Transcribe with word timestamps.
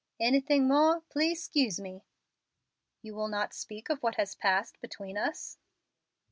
"Anything 0.19 0.67
more, 0.67 1.01
please 1.11 1.43
'scuse 1.43 1.79
me." 1.79 2.01
"You 3.03 3.13
will 3.13 3.27
not 3.27 3.53
speak 3.53 3.87
of 3.91 4.01
what 4.01 4.15
has 4.15 4.33
passed 4.33 4.81
between 4.81 5.15
us?" 5.15 5.59